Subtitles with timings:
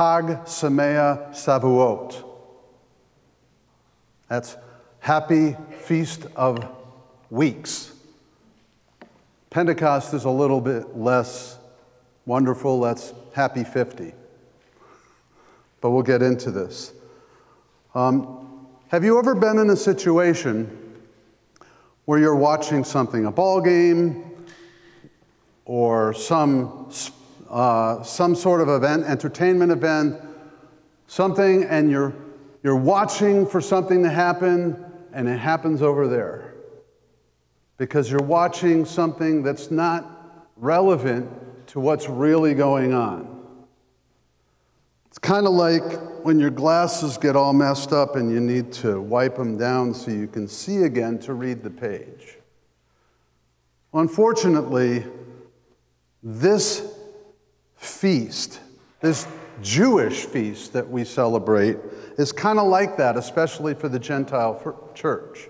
[0.00, 2.24] Chag Sameach Shavuot.
[4.28, 4.56] That's
[5.00, 6.66] Happy Feast of
[7.28, 7.92] Weeks.
[9.50, 11.58] Pentecost is a little bit less
[12.24, 12.80] wonderful.
[12.80, 14.14] That's Happy 50.
[15.82, 16.94] But we'll get into this.
[17.94, 20.96] Um, have you ever been in a situation
[22.06, 24.48] where you're watching something, a ball game,
[25.66, 26.86] or some,
[27.50, 30.20] uh, some sort of event, entertainment event,
[31.06, 32.14] something, and you're,
[32.62, 36.54] you're watching for something to happen, and it happens over there.
[37.76, 41.28] Because you're watching something that's not relevant
[41.68, 43.26] to what's really going on.
[45.06, 45.82] It's kind of like
[46.24, 50.12] when your glasses get all messed up and you need to wipe them down so
[50.12, 52.38] you can see again to read the page.
[53.92, 55.04] Unfortunately,
[56.22, 56.89] this
[57.80, 58.60] feast,
[59.00, 59.26] this
[59.62, 61.78] Jewish feast that we celebrate,
[62.18, 65.48] is kind of like that, especially for the Gentile church.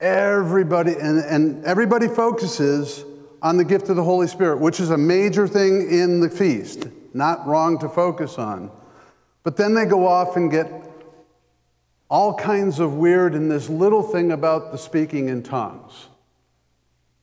[0.00, 3.04] Everybody, and, and everybody focuses
[3.42, 6.86] on the gift of the Holy Spirit, which is a major thing in the feast,
[7.12, 8.70] not wrong to focus on.
[9.42, 10.70] But then they go off and get
[12.08, 16.06] all kinds of weird in this little thing about the speaking in tongues.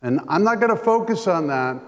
[0.02, 1.82] And I'm not going to focus on that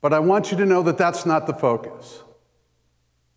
[0.00, 2.22] but I want you to know that that's not the focus.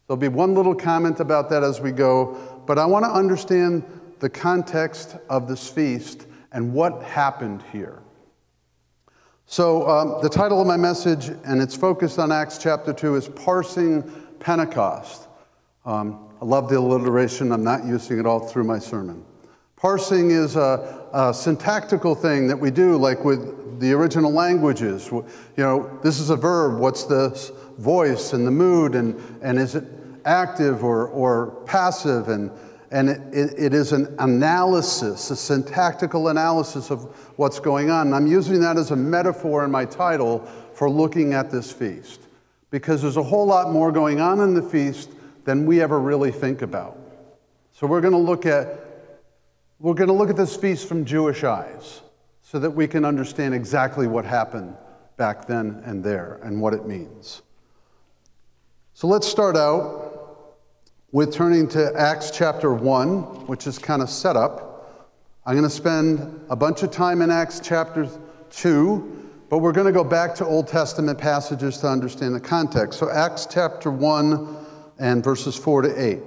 [0.08, 3.84] There'll be one little comment about that as we go, but I want to understand
[4.20, 8.02] the context of this feast and what happened here.
[9.46, 13.28] So, um, the title of my message, and it's focused on Acts chapter 2, is
[13.28, 14.04] Parsing
[14.40, 15.28] Pentecost.
[15.86, 19.26] Um, I love the alliteration, I'm not using it all through my sermon.
[19.76, 25.08] Parsing is a, a, syntactical thing that we do, like with the original languages.
[25.12, 25.24] You
[25.58, 26.80] know, this is a verb.
[26.80, 27.30] What's the
[27.78, 29.84] voice and the mood, and, and is it
[30.26, 32.28] active or, or passive?
[32.28, 32.52] And,
[32.92, 37.04] and it, it, it is an analysis, a syntactical analysis of
[37.38, 38.08] what's going on.
[38.08, 40.40] And I'm using that as a metaphor in my title
[40.74, 42.22] for looking at this feast,
[42.70, 45.10] because there's a whole lot more going on in the feast
[45.46, 46.98] than we ever really think about.
[47.74, 48.91] So we're going to look at
[49.82, 52.02] we're going to look at this feast from Jewish eyes
[52.44, 54.76] so that we can understand exactly what happened
[55.18, 57.42] back then and there and what it means.
[58.94, 60.58] So let's start out
[61.12, 65.10] with turning to Acts chapter 1, which is kind of set up.
[65.48, 68.08] I'm going to spend a bunch of time in Acts chapter
[68.52, 73.00] 2, but we're going to go back to Old Testament passages to understand the context.
[73.00, 74.58] So, Acts chapter 1
[75.00, 76.20] and verses 4 to 8.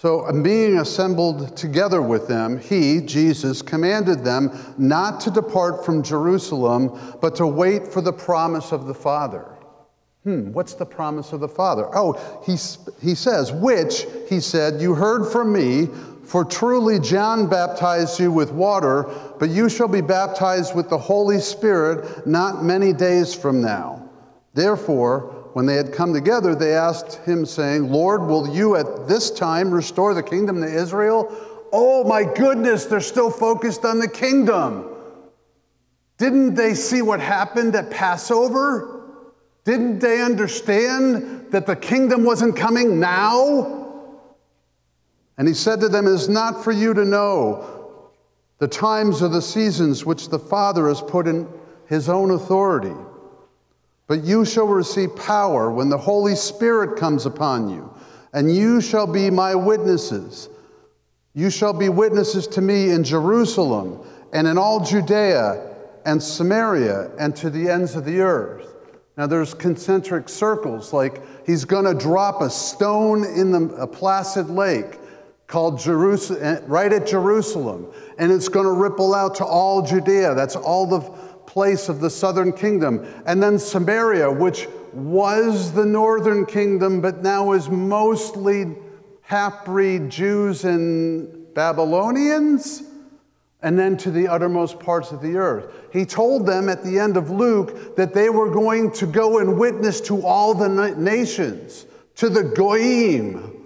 [0.00, 6.98] So, being assembled together with them, he, Jesus, commanded them not to depart from Jerusalem,
[7.20, 9.44] but to wait for the promise of the Father.
[10.24, 11.86] Hmm, what's the promise of the Father?
[11.94, 12.14] Oh,
[12.46, 12.52] he,
[13.06, 15.88] he says, which, he said, you heard from me,
[16.24, 19.02] for truly John baptized you with water,
[19.38, 24.08] but you shall be baptized with the Holy Spirit not many days from now.
[24.54, 29.30] Therefore, when they had come together, they asked him, saying, Lord, will you at this
[29.30, 31.34] time restore the kingdom to Israel?
[31.72, 34.86] Oh my goodness, they're still focused on the kingdom.
[36.18, 39.00] Didn't they see what happened at Passover?
[39.64, 43.78] Didn't they understand that the kingdom wasn't coming now?
[45.36, 48.10] And he said to them, It is not for you to know
[48.58, 51.48] the times or the seasons which the Father has put in
[51.86, 52.94] his own authority
[54.10, 57.94] but you shall receive power when the Holy Spirit comes upon you,
[58.32, 60.48] and you shall be my witnesses.
[61.32, 65.64] You shall be witnesses to me in Jerusalem and in all Judea
[66.04, 68.74] and Samaria and to the ends of the earth.
[69.16, 74.50] Now, there's concentric circles, like he's going to drop a stone in the, a placid
[74.50, 74.98] lake
[75.46, 77.86] called Jerusalem, eh, right at Jerusalem,
[78.18, 80.34] and it's going to ripple out to all Judea.
[80.34, 81.00] That's all the
[81.46, 83.06] place of the southern kingdom.
[83.26, 88.76] And then Samaria, which was the northern kingdom, but now is mostly
[89.64, 92.82] breed Jews and Babylonians.
[93.62, 95.70] And then to the uttermost parts of the earth.
[95.92, 99.58] He told them at the end of Luke that they were going to go and
[99.58, 101.84] witness to all the nations,
[102.16, 103.60] to the Goyim.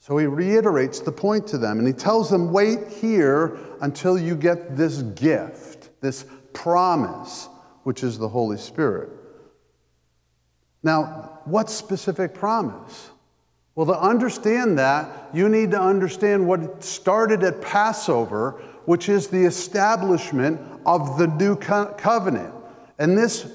[0.00, 4.36] So he reiterates the point to them and he tells them, wait here until you
[4.36, 5.65] get this gift
[6.00, 7.48] this promise,
[7.84, 9.10] which is the Holy Spirit.
[10.82, 13.10] Now, what specific promise?
[13.74, 19.44] Well, to understand that, you need to understand what started at Passover, which is the
[19.44, 22.54] establishment of the new co- covenant.
[22.98, 23.50] And this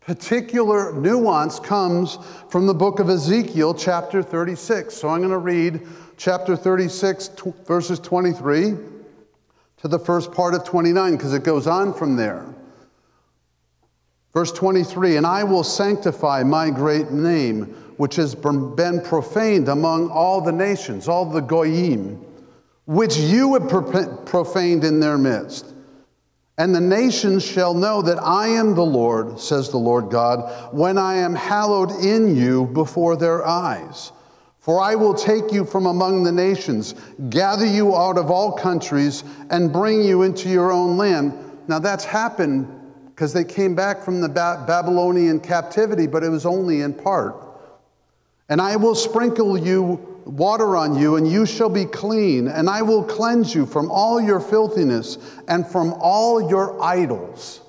[0.00, 2.18] particular nuance comes
[2.48, 4.92] from the book of Ezekiel, chapter 36.
[4.92, 5.86] So I'm going to read
[6.16, 7.30] chapter 36,
[7.64, 8.76] verses 23
[9.82, 12.46] to the first part of 29, because it goes on from there.
[14.32, 17.64] Verse 23 And I will sanctify my great name,
[17.96, 22.24] which has been profaned among all the nations, all the goyim,
[22.86, 23.68] which you have
[24.24, 25.66] profaned in their midst.
[26.58, 30.96] And the nations shall know that I am the Lord, says the Lord God, when
[30.96, 34.12] I am hallowed in you before their eyes.
[34.62, 36.94] For I will take you from among the nations,
[37.30, 41.34] gather you out of all countries, and bring you into your own land.
[41.66, 42.68] Now that's happened
[43.06, 47.34] because they came back from the ba- Babylonian captivity, but it was only in part.
[48.48, 49.94] And I will sprinkle you
[50.26, 54.20] water on you, and you shall be clean, and I will cleanse you from all
[54.20, 55.18] your filthiness
[55.48, 57.62] and from all your idols.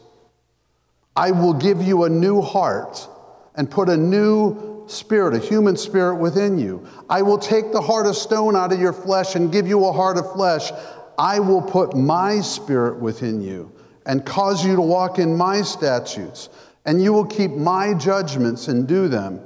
[1.16, 3.08] I will give you a new heart
[3.56, 6.88] and put a new spirit, a human spirit within you.
[7.10, 9.92] I will take the heart of stone out of your flesh and give you a
[9.92, 10.72] heart of flesh.
[11.18, 13.72] I will put my spirit within you
[14.06, 16.50] and cause you to walk in my statutes,
[16.86, 19.40] and you will keep my judgments and do them.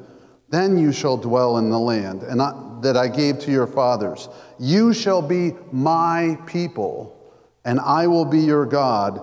[0.49, 4.29] Then you shall dwell in the land and I, that I gave to your fathers.
[4.59, 7.33] You shall be my people,
[7.65, 9.21] and I will be your God.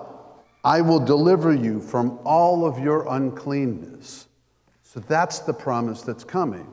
[0.63, 4.24] I will deliver you from all of your uncleanness.
[4.95, 6.65] So that's the promise that's coming.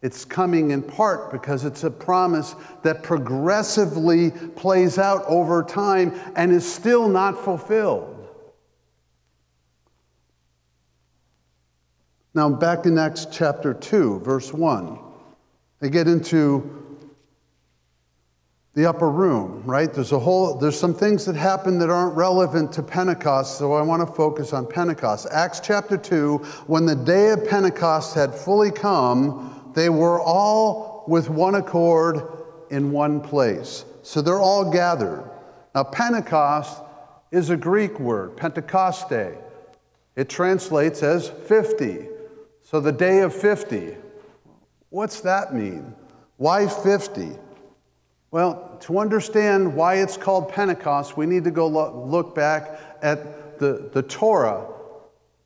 [0.00, 6.50] It's coming in part because it's a promise that progressively plays out over time and
[6.50, 8.14] is still not fulfilled.
[12.32, 14.98] Now, back in Acts chapter 2, verse 1,
[15.80, 16.77] they get into
[18.78, 19.92] the upper room, right?
[19.92, 23.82] There's a whole, there's some things that happen that aren't relevant to Pentecost, so I
[23.82, 25.26] want to focus on Pentecost.
[25.32, 26.36] Acts chapter 2,
[26.68, 32.22] when the day of Pentecost had fully come, they were all with one accord
[32.70, 33.84] in one place.
[34.04, 35.28] So they're all gathered.
[35.74, 36.80] Now, Pentecost
[37.32, 39.40] is a Greek word, Pentecoste.
[40.14, 42.06] It translates as 50.
[42.62, 43.96] So the day of 50.
[44.90, 45.96] What's that mean?
[46.36, 47.32] Why 50?
[48.30, 53.88] Well, to understand why it's called Pentecost, we need to go look back at the,
[53.92, 54.66] the Torah,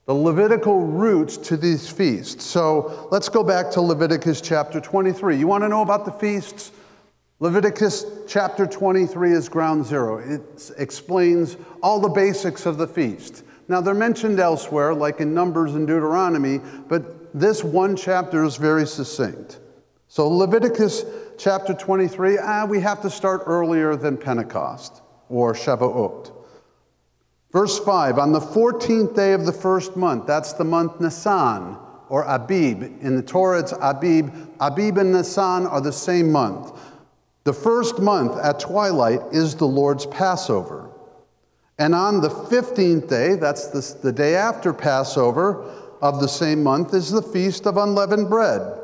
[0.06, 2.44] the Levitical roots to these feasts.
[2.44, 5.38] So let's go back to Leviticus chapter 23.
[5.38, 6.73] You want to know about the feasts?
[7.38, 10.19] Leviticus chapter 23 is ground zero.
[10.19, 13.44] It explains all the basics of the feast.
[13.69, 18.87] Now, they're mentioned elsewhere, like in Numbers and Deuteronomy, but this one chapter is very
[18.87, 19.61] succinct.
[20.08, 21.05] So, Leviticus
[21.42, 26.30] chapter 23, ah, we have to start earlier than Pentecost or Shavuot.
[27.50, 31.76] Verse 5 On the 14th day of the first month, that's the month Nisan
[32.08, 32.82] or Abib.
[33.02, 34.32] In the Torah, it's Abib.
[34.60, 36.78] Abib and Nisan are the same month.
[37.42, 40.90] The first month at twilight is the Lord's Passover.
[41.76, 45.64] And on the 15th day, that's the, the day after Passover
[46.00, 48.78] of the same month, is the Feast of Unleavened Bread.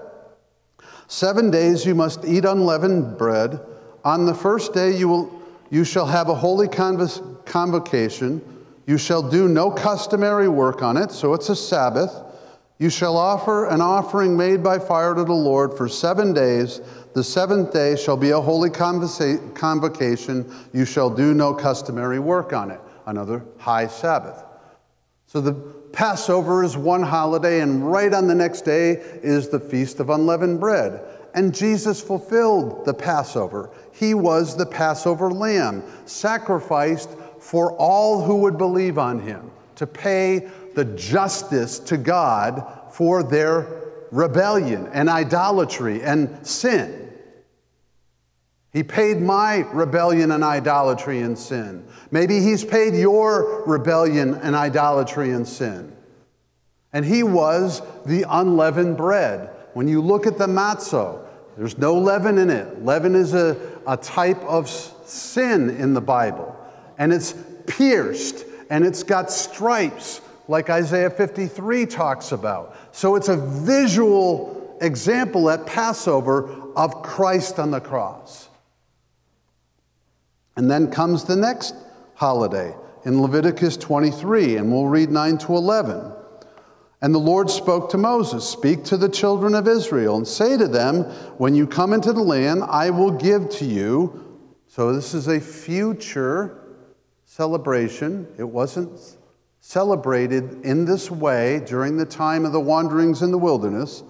[1.08, 3.58] Seven days you must eat unleavened bread.
[4.04, 8.42] On the first day you, will, you shall have a holy convocation.
[8.86, 12.14] You shall do no customary work on it, so it's a Sabbath.
[12.78, 16.82] You shall offer an offering made by fire to the Lord for seven days.
[17.14, 20.54] The seventh day shall be a holy convocation.
[20.74, 22.80] You shall do no customary work on it.
[23.06, 24.44] Another high Sabbath.
[25.26, 25.52] So the
[25.98, 30.60] Passover is one holiday, and right on the next day is the Feast of Unleavened
[30.60, 31.02] Bread.
[31.34, 33.68] And Jesus fulfilled the Passover.
[33.90, 40.48] He was the Passover lamb, sacrificed for all who would believe on him to pay
[40.76, 43.66] the justice to God for their
[44.12, 47.07] rebellion and idolatry and sin.
[48.72, 51.86] He paid my rebellion and idolatry and sin.
[52.10, 55.96] Maybe He's paid your rebellion and idolatry and sin.
[56.92, 59.50] And He was the unleavened bread.
[59.72, 61.24] When you look at the matzo,
[61.56, 62.84] there's no leaven in it.
[62.84, 63.56] Leaven is a,
[63.86, 66.54] a type of sin in the Bible.
[66.98, 67.34] And it's
[67.66, 72.76] pierced and it's got stripes, like Isaiah 53 talks about.
[72.92, 78.47] So it's a visual example at Passover of Christ on the cross.
[80.58, 81.76] And then comes the next
[82.14, 82.74] holiday
[83.04, 86.12] in Leviticus 23, and we'll read 9 to 11.
[87.00, 90.66] And the Lord spoke to Moses Speak to the children of Israel and say to
[90.66, 91.04] them,
[91.38, 94.42] When you come into the land, I will give to you.
[94.66, 96.58] So this is a future
[97.24, 98.26] celebration.
[98.36, 98.98] It wasn't
[99.60, 104.02] celebrated in this way during the time of the wanderings in the wilderness,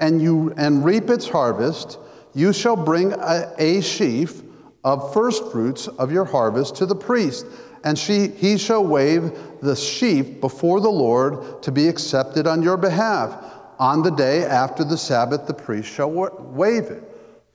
[0.00, 2.00] and you and reap its harvest,
[2.34, 4.42] you shall bring a, a sheaf
[4.86, 7.44] of first fruits of your harvest to the priest,
[7.82, 12.76] and she, he shall wave the sheaf before the Lord to be accepted on your
[12.76, 13.34] behalf.
[13.80, 17.02] On the day after the Sabbath, the priest shall wave it.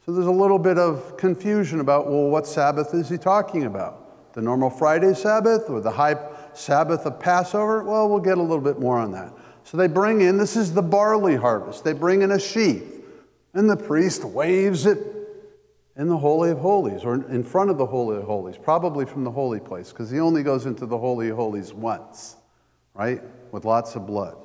[0.06, 4.34] So there's a little bit of confusion about, well, what Sabbath is he talking about?
[4.34, 6.18] The normal Friday Sabbath or the high
[6.54, 7.84] Sabbath of Passover?
[7.86, 9.32] Well, we'll get a little bit more on that.
[9.64, 11.86] So they bring in, this is the barley harvest.
[11.86, 12.84] They bring in a sheaf,
[13.54, 15.21] and the priest waves it
[15.98, 19.24] in the Holy of Holies or in front of the Holy of Holies, probably from
[19.24, 22.38] the holy place, because he only goes into the Holy of Holies once,
[22.94, 23.22] right?
[23.52, 24.38] With lots of blood.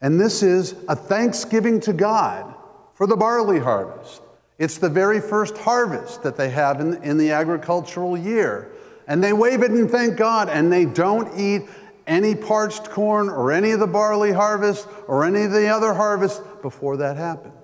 [0.00, 2.54] And this is a thanksgiving to God
[2.94, 4.22] for the barley harvest.
[4.58, 8.70] It's the very first harvest that they have in, in the agricultural year.
[9.08, 11.62] And they wave it and thank God, and they don't eat
[12.06, 16.42] any parched corn or any of the barley harvest or any of the other harvest
[16.62, 17.61] before that happens.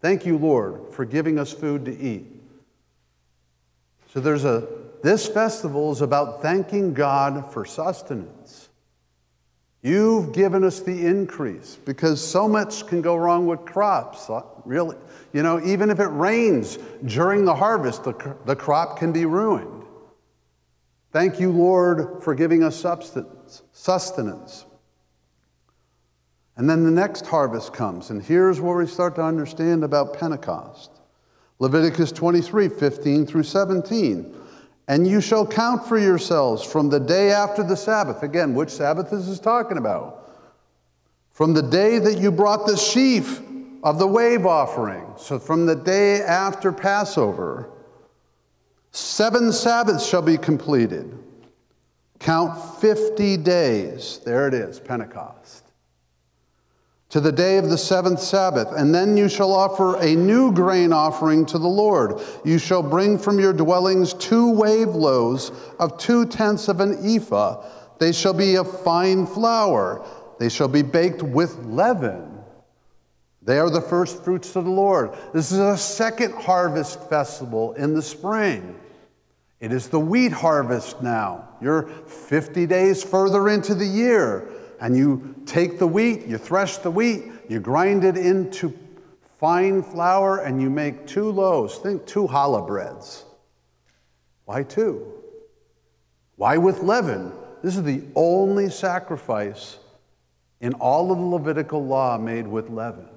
[0.00, 2.26] Thank you, Lord, for giving us food to eat.
[4.12, 4.66] So there's a
[5.02, 8.68] this festival is about thanking God for sustenance.
[9.80, 14.28] You've given us the increase because so much can go wrong with crops.
[14.28, 14.96] Uh, really,
[15.32, 19.84] you know, even if it rains during the harvest, the, the crop can be ruined.
[21.12, 24.64] Thank you, Lord, for giving us substance, sustenance.
[26.58, 30.90] And then the next harvest comes, and here's where we start to understand about Pentecost.
[31.60, 34.34] Leviticus 23 15 through 17.
[34.88, 38.24] And you shall count for yourselves from the day after the Sabbath.
[38.24, 40.32] Again, which Sabbath is this talking about?
[41.30, 43.40] From the day that you brought the sheaf
[43.84, 45.06] of the wave offering.
[45.16, 47.70] So from the day after Passover,
[48.90, 51.16] seven Sabbaths shall be completed.
[52.18, 54.20] Count 50 days.
[54.24, 55.37] There it is, Pentecost
[57.18, 60.92] to the day of the seventh Sabbath, and then you shall offer a new grain
[60.92, 62.20] offering to the Lord.
[62.44, 67.64] You shall bring from your dwellings two wave loaves of two tenths of an ephah.
[67.98, 70.06] They shall be of fine flour.
[70.38, 72.38] They shall be baked with leaven.
[73.42, 75.10] They are the first fruits of the Lord.
[75.34, 78.78] This is a second harvest festival in the spring.
[79.58, 81.48] It is the wheat harvest now.
[81.60, 84.48] You're 50 days further into the year
[84.80, 88.76] and you take the wheat, you thresh the wheat, you grind it into
[89.38, 91.78] fine flour, and you make two loaves.
[91.78, 93.24] Think two challah breads.
[94.44, 95.12] Why two?
[96.36, 97.32] Why with leaven?
[97.62, 99.78] This is the only sacrifice
[100.60, 103.08] in all of the Levitical law made with leaven.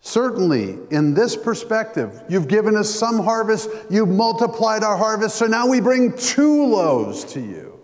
[0.00, 5.66] Certainly, in this perspective, you've given us some harvest, you've multiplied our harvest, so now
[5.66, 7.77] we bring two loaves to you.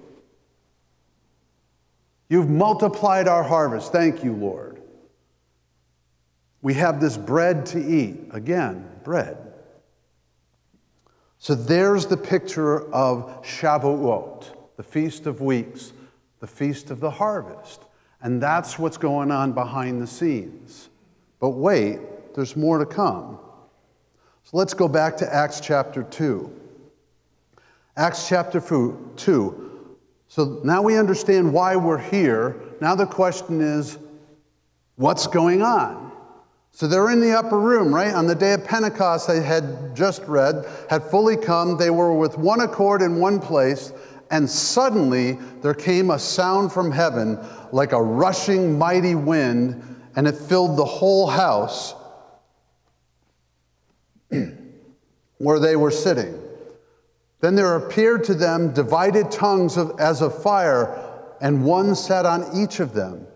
[2.28, 3.92] You've multiplied our harvest.
[3.92, 4.80] Thank you, Lord.
[6.62, 8.28] We have this bread to eat.
[8.30, 9.36] Again, bread.
[11.38, 15.92] So there's the picture of Shavuot, the Feast of Weeks,
[16.40, 17.82] the Feast of the Harvest.
[18.22, 20.88] And that's what's going on behind the scenes.
[21.40, 22.00] But wait,
[22.34, 23.38] there's more to come.
[24.44, 26.50] So let's go back to Acts chapter 2.
[27.98, 28.60] Acts chapter
[29.16, 29.73] 2.
[30.34, 32.56] So now we understand why we're here.
[32.80, 33.98] Now the question is,
[34.96, 36.10] what's going on?
[36.72, 38.12] So they're in the upper room, right?
[38.12, 41.76] On the day of Pentecost, they had just read, had fully come.
[41.76, 43.92] They were with one accord in one place,
[44.32, 47.38] and suddenly there came a sound from heaven
[47.70, 49.80] like a rushing mighty wind,
[50.16, 51.94] and it filled the whole house
[55.38, 56.43] where they were sitting.
[57.44, 60.98] Then there appeared to them divided tongues of, as of fire,
[61.42, 63.26] and one sat on each of them.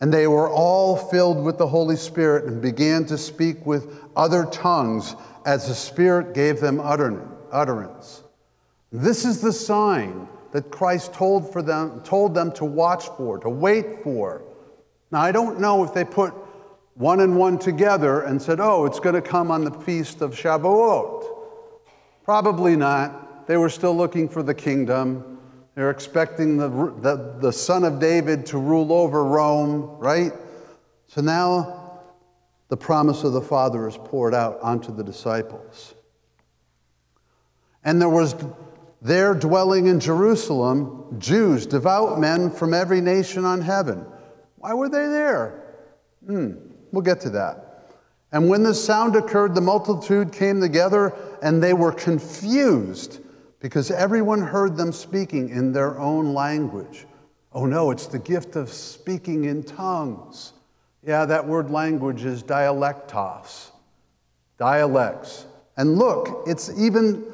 [0.00, 4.46] And they were all filled with the Holy Spirit and began to speak with other
[4.46, 8.22] tongues as the Spirit gave them utterance.
[8.90, 13.50] This is the sign that Christ told, for them, told them to watch for, to
[13.50, 14.44] wait for.
[15.10, 16.32] Now, I don't know if they put
[16.94, 20.34] one and one together and said, oh, it's going to come on the feast of
[20.34, 21.26] Shavuot.
[22.24, 23.21] Probably not.
[23.52, 25.38] They were still looking for the kingdom.
[25.74, 30.32] They're expecting the, the, the son of David to rule over Rome, right?
[31.06, 32.00] So now
[32.68, 35.94] the promise of the Father is poured out onto the disciples.
[37.84, 38.34] And there was
[39.02, 44.06] there dwelling in Jerusalem Jews, devout men from every nation on heaven.
[44.56, 45.76] Why were they there?
[46.26, 46.52] Hmm,
[46.90, 47.90] we'll get to that.
[48.32, 53.18] And when this sound occurred, the multitude came together and they were confused
[53.62, 57.06] because everyone heard them speaking in their own language.
[57.52, 60.52] Oh no, it's the gift of speaking in tongues.
[61.06, 63.70] Yeah, that word language is dialectos,
[64.58, 65.46] dialects.
[65.76, 67.24] And look, it's even,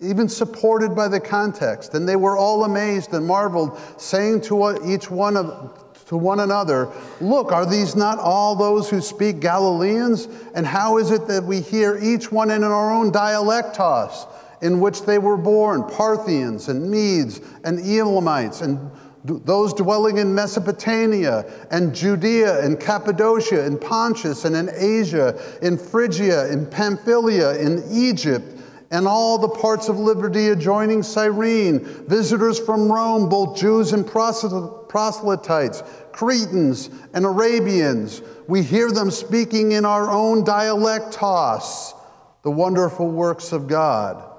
[0.00, 1.92] even supported by the context.
[1.92, 6.90] And they were all amazed and marveled, saying to each one of, to one another,
[7.20, 10.28] Look, are these not all those who speak Galileans?
[10.54, 14.26] And how is it that we hear each one in our own dialectos
[14.62, 18.90] in which they were born, Parthians and Medes and Elamites and
[19.24, 26.50] those dwelling in Mesopotamia and Judea and Cappadocia and Pontus and in Asia, in Phrygia,
[26.52, 28.60] in Pamphylia, in Egypt,
[28.92, 35.82] and all the parts of Libya adjoining Cyrene, visitors from Rome, both Jews and proselytes,
[36.12, 38.22] Cretans and Arabians.
[38.46, 41.94] We hear them speaking in our own dialectos
[42.42, 44.35] the wonderful works of God.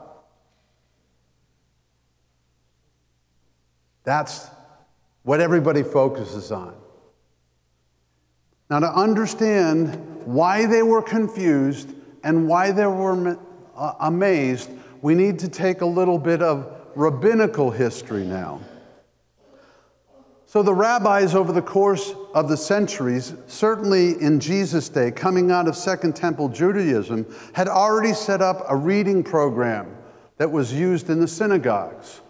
[4.07, 4.49] That's
[5.23, 6.73] what everybody focuses on.
[8.69, 13.37] Now, to understand why they were confused and why they were
[13.75, 14.69] uh, amazed,
[15.01, 18.61] we need to take a little bit of rabbinical history now.
[20.45, 25.67] So, the rabbis over the course of the centuries, certainly in Jesus' day, coming out
[25.67, 29.97] of Second Temple Judaism, had already set up a reading program
[30.37, 32.21] that was used in the synagogues.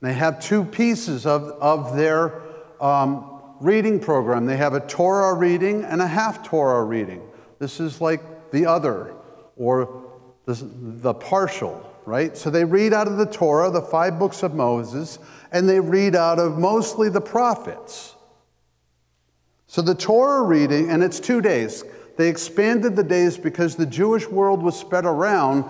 [0.00, 2.40] They have two pieces of, of their
[2.80, 4.46] um, reading program.
[4.46, 7.22] They have a Torah reading and a Haftarah reading.
[7.58, 9.14] This is like the other
[9.56, 10.10] or
[10.46, 12.36] the, the partial, right?
[12.36, 15.18] So they read out of the Torah, the five books of Moses,
[15.52, 18.14] and they read out of mostly the prophets.
[19.66, 21.84] So the Torah reading, and it's two days.
[22.16, 25.64] They expanded the days because the Jewish world was spread around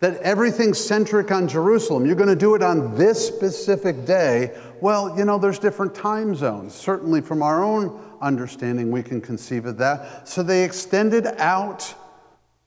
[0.00, 2.04] that everything's centric on Jerusalem.
[2.04, 4.56] You're going to do it on this specific day.
[4.80, 6.74] Well, you know, there's different time zones.
[6.74, 10.28] Certainly, from our own understanding, we can conceive of that.
[10.28, 11.94] So they extended out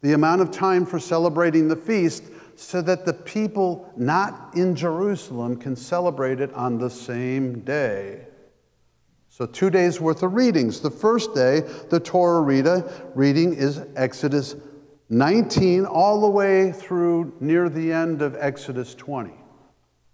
[0.01, 2.23] the amount of time for celebrating the feast
[2.55, 8.25] so that the people not in Jerusalem can celebrate it on the same day.
[9.29, 10.81] So, two days worth of readings.
[10.81, 14.55] The first day, the Torah reading is Exodus
[15.09, 19.31] 19 all the way through near the end of Exodus 20.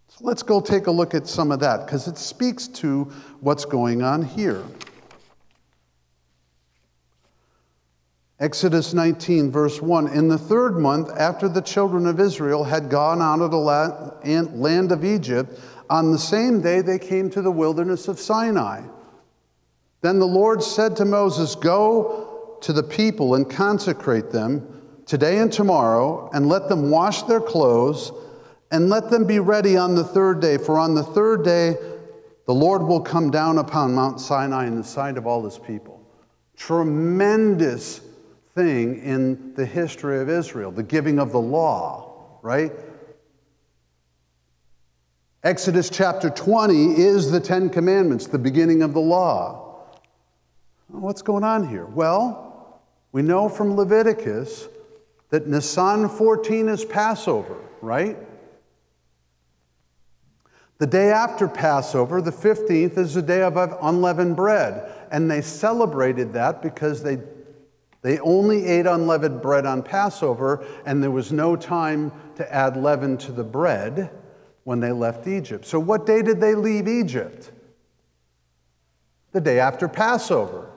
[0.07, 3.03] So let's go take a look at some of that because it speaks to
[3.41, 4.63] what's going on here.
[8.39, 13.21] Exodus 19, verse 1 In the third month, after the children of Israel had gone
[13.21, 18.07] out of the land of Egypt, on the same day they came to the wilderness
[18.07, 18.81] of Sinai.
[20.01, 25.51] Then the Lord said to Moses, Go to the people and consecrate them today and
[25.51, 28.11] tomorrow, and let them wash their clothes,
[28.71, 30.57] and let them be ready on the third day.
[30.57, 31.75] For on the third day,
[32.45, 36.01] the Lord will come down upon Mount Sinai in the sight of all his people.
[36.57, 38.01] Tremendous
[38.53, 42.71] thing in the history of Israel, the giving of the law, right?
[45.43, 49.91] Exodus chapter 20 is the Ten Commandments, the beginning of the law.
[50.87, 51.85] What's going on here?
[51.85, 54.67] Well, we know from Leviticus
[55.35, 58.15] that Nisan 14 is Passover, right?
[60.77, 64.89] The day after Passover, the 15th, is the day of unleavened bread.
[65.11, 67.17] And they celebrated that because they,
[68.01, 73.17] they only ate unleavened bread on Passover, and there was no time to add leaven
[73.17, 74.11] to the bread
[74.63, 75.65] when they left Egypt.
[75.65, 77.51] So, what day did they leave Egypt?
[79.33, 80.69] The day after Passover,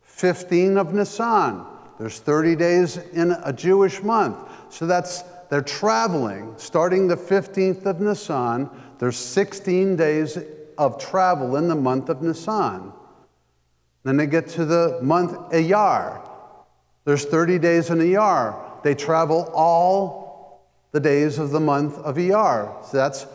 [0.00, 1.66] 15 of Nisan.
[1.98, 4.48] There's 30 days in a Jewish month.
[4.70, 8.70] So that's, they're traveling starting the 15th of Nisan.
[8.98, 10.38] There's 16 days
[10.76, 12.92] of travel in the month of Nisan.
[14.04, 16.26] Then they get to the month Iyar.
[17.04, 18.82] There's 30 days in Iyar.
[18.82, 20.28] They travel all
[20.92, 22.84] the days of the month of Iyar.
[22.86, 23.26] So that's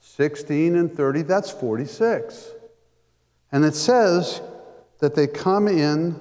[0.00, 2.50] 16 and 30, that's 46.
[3.52, 4.40] And it says
[4.98, 6.20] that they come in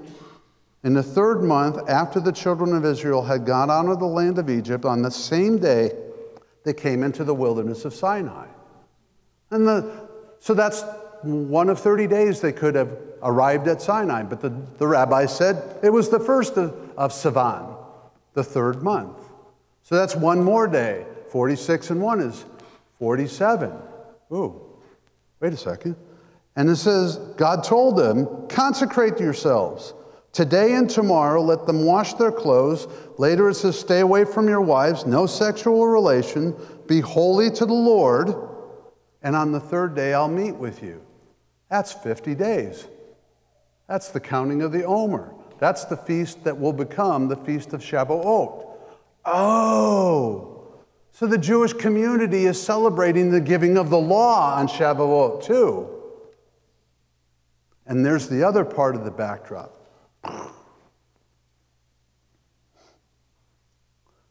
[0.87, 4.39] in the third month, after the children of Israel had gone out of the land
[4.39, 5.91] of Egypt, on the same day,
[6.63, 8.47] they came into the wilderness of Sinai.
[9.51, 10.07] And the,
[10.39, 10.85] so that's
[11.23, 14.23] one of 30 days they could have arrived at Sinai.
[14.23, 14.47] But the,
[14.77, 17.75] the rabbi said it was the first of, of Sivan,
[18.33, 19.17] the third month.
[19.83, 21.05] So that's one more day.
[21.33, 22.45] 46 and 1 is
[22.99, 23.73] 47.
[24.31, 24.61] Ooh,
[25.41, 25.97] wait a second.
[26.55, 29.93] And it says, God told them, consecrate yourselves
[30.37, 32.87] Today and tomorrow, let them wash their clothes.
[33.17, 37.73] Later, it says, Stay away from your wives, no sexual relation, be holy to the
[37.73, 38.35] Lord,
[39.23, 41.01] and on the third day, I'll meet with you.
[41.71, 42.85] That's 50 days.
[43.87, 45.33] That's the counting of the Omer.
[45.57, 48.77] That's the feast that will become the feast of Shavuot.
[49.25, 50.75] Oh,
[51.13, 55.89] so the Jewish community is celebrating the giving of the law on Shavuot too.
[57.87, 59.73] And there's the other part of the backdrop.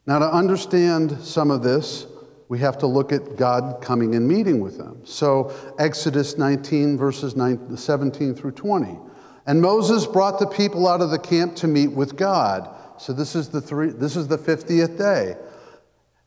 [0.06, 2.06] Now, to understand some of this,
[2.48, 5.04] we have to look at God coming and meeting with them.
[5.04, 8.98] So, Exodus 19, verses 9, 17 through 20.
[9.46, 12.72] And Moses brought the people out of the camp to meet with God.
[12.98, 15.36] So, this is the, three, this is the 50th day.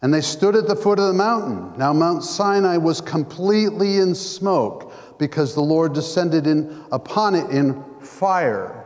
[0.01, 1.77] And they stood at the foot of the mountain.
[1.77, 7.83] Now, Mount Sinai was completely in smoke because the Lord descended in, upon it in
[8.01, 8.78] fire.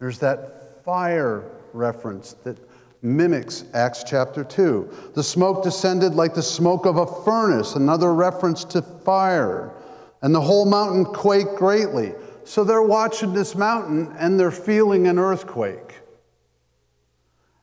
[0.00, 2.58] There's that fire reference that
[3.02, 5.12] mimics Acts chapter 2.
[5.14, 9.72] The smoke descended like the smoke of a furnace, another reference to fire.
[10.22, 12.14] And the whole mountain quaked greatly.
[12.44, 15.96] So they're watching this mountain and they're feeling an earthquake.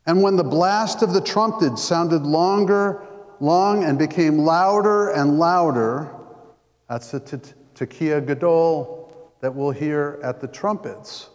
[0.05, 3.03] And when the blast of the trumpet sounded longer,
[3.39, 6.09] long, and became louder and louder,
[6.89, 11.29] that's the Tekiah Gadol that we'll hear at the trumpets.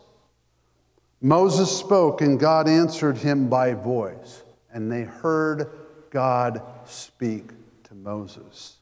[1.23, 5.71] Moses spoke, and God answered him by voice, and they heard
[6.11, 7.53] God speak
[7.85, 8.77] to Moses.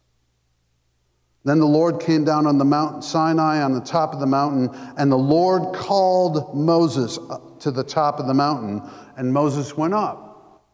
[1.45, 4.71] Then the Lord came down on the mountain Sinai on the top of the mountain,
[4.97, 7.19] and the Lord called Moses
[7.61, 8.83] to the top of the mountain,
[9.17, 10.65] and Moses went up.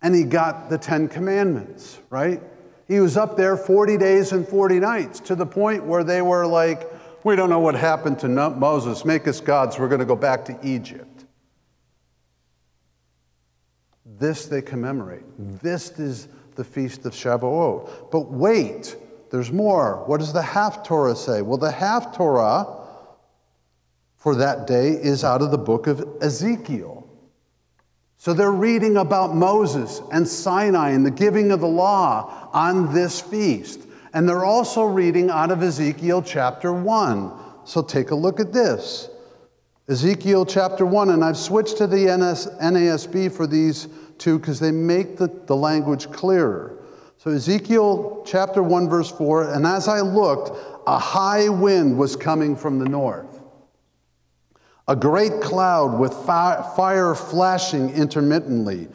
[0.00, 2.42] And he got the Ten Commandments, right?
[2.88, 6.46] He was up there 40 days and 40 nights to the point where they were
[6.46, 6.91] like,
[7.24, 9.04] we don't know what happened to Moses.
[9.04, 9.78] Make us gods.
[9.78, 11.24] We're going to go back to Egypt.
[14.18, 15.24] This they commemorate.
[15.62, 18.10] This is the feast of Shavuot.
[18.10, 18.96] But wait,
[19.30, 20.04] there's more.
[20.06, 21.42] What does the Haftarah say?
[21.42, 22.78] Well, the Haftarah
[24.16, 27.08] for that day is out of the book of Ezekiel.
[28.18, 33.20] So they're reading about Moses and Sinai and the giving of the law on this
[33.20, 33.80] feast.
[34.14, 37.32] And they're also reading out of Ezekiel chapter 1.
[37.64, 39.08] So take a look at this.
[39.88, 44.70] Ezekiel chapter 1, and I've switched to the NS, NASB for these two because they
[44.70, 46.78] make the, the language clearer.
[47.18, 52.56] So, Ezekiel chapter 1, verse 4, and as I looked, a high wind was coming
[52.56, 53.40] from the north.
[54.88, 58.88] A great cloud with fire flashing intermittently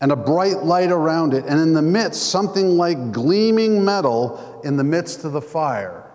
[0.00, 4.76] and a bright light around it, and in the midst, something like gleaming metal in
[4.76, 6.10] the midst of the fire.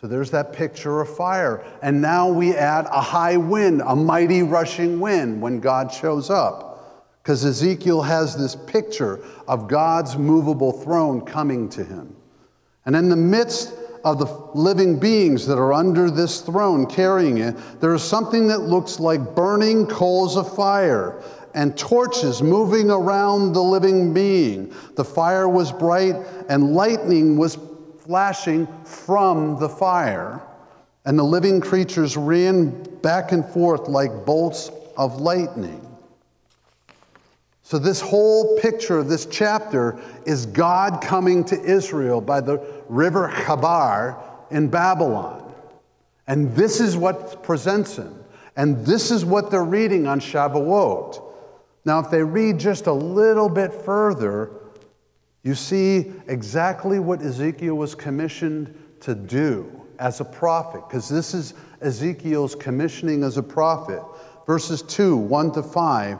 [0.00, 1.64] So there's that picture of fire.
[1.82, 6.70] And now we add a high wind, a mighty rushing wind when God shows up.
[7.22, 12.14] Because Ezekiel has this picture of God's movable throne coming to him.
[12.86, 17.56] And in the midst of the living beings that are under this throne carrying it,
[17.80, 21.20] there is something that looks like burning coals of fire
[21.54, 24.74] and torches moving around the living being.
[24.96, 26.16] The fire was bright,
[26.48, 27.58] and lightning was
[28.00, 30.42] flashing from the fire.
[31.04, 35.80] And the living creatures ran back and forth like bolts of lightning.
[37.62, 43.32] So, this whole picture of this chapter is God coming to Israel by the river
[43.32, 45.54] Chabar in Babylon.
[46.26, 48.14] And this is what presents him.
[48.56, 51.23] And this is what they're reading on Shavuot.
[51.84, 54.50] Now, if they read just a little bit further,
[55.42, 61.54] you see exactly what Ezekiel was commissioned to do as a prophet, because this is
[61.80, 64.02] Ezekiel's commissioning as a prophet.
[64.46, 66.18] Verses 2, 1 to 5.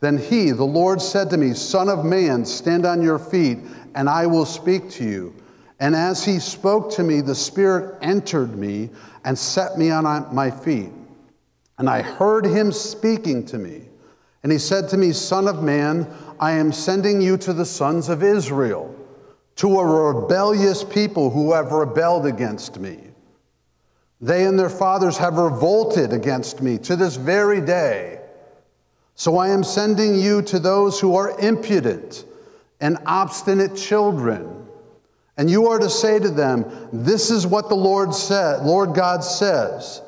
[0.00, 3.58] Then he, the Lord, said to me, Son of man, stand on your feet,
[3.94, 5.34] and I will speak to you.
[5.80, 8.90] And as he spoke to me, the Spirit entered me
[9.24, 10.04] and set me on
[10.34, 10.90] my feet.
[11.78, 13.88] And I heard him speaking to me.
[14.44, 16.06] And he said to me, Son of man,
[16.38, 18.94] I am sending you to the sons of Israel,
[19.56, 22.98] to a rebellious people who have rebelled against me.
[24.20, 28.20] They and their fathers have revolted against me to this very day.
[29.14, 32.26] So I am sending you to those who are impudent
[32.80, 34.66] and obstinate children.
[35.38, 39.24] And you are to say to them, This is what the Lord said, Lord God
[39.24, 40.02] says.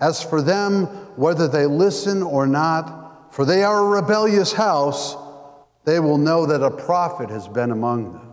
[0.00, 3.05] As for them, whether they listen or not,
[3.36, 5.14] for they are a rebellious house,
[5.84, 8.32] they will know that a prophet has been among them.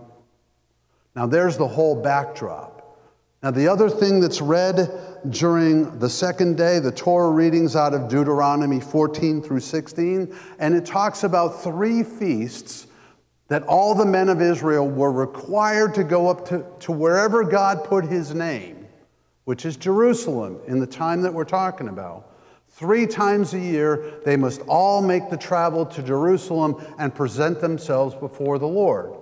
[1.13, 2.97] Now, there's the whole backdrop.
[3.43, 4.89] Now, the other thing that's read
[5.29, 10.85] during the second day, the Torah readings out of Deuteronomy 14 through 16, and it
[10.85, 12.87] talks about three feasts
[13.49, 17.83] that all the men of Israel were required to go up to, to wherever God
[17.83, 18.87] put his name,
[19.43, 22.29] which is Jerusalem in the time that we're talking about.
[22.73, 28.15] Three times a year, they must all make the travel to Jerusalem and present themselves
[28.15, 29.13] before the Lord.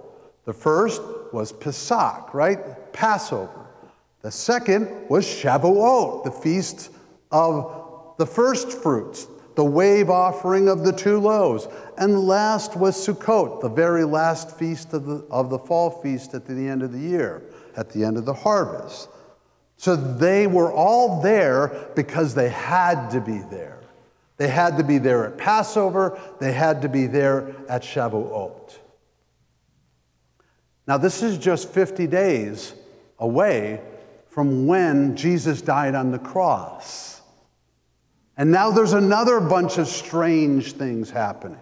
[0.46, 1.02] The first
[1.34, 2.94] was Pesach, right?
[2.94, 3.68] Passover.
[4.22, 6.92] The second was Shavuot, the feast
[7.32, 11.68] of the first fruits, the wave offering of the two loaves.
[11.98, 16.46] And last was Sukkot, the very last feast of the, of the fall feast at
[16.46, 17.42] the end of the year,
[17.76, 19.10] at the end of the harvest.
[19.82, 23.80] So they were all there because they had to be there.
[24.38, 28.78] They had to be there at Passover, they had to be there at Shavuot.
[30.86, 32.76] Now, this is just 50 days
[33.18, 33.82] away
[34.30, 37.20] from when Jesus died on the cross.
[38.38, 41.58] And now there's another bunch of strange things happening.